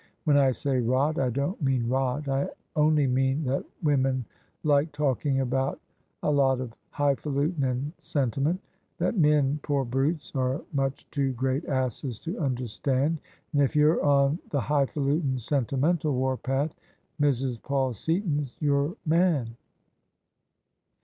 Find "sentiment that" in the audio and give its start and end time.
7.99-9.15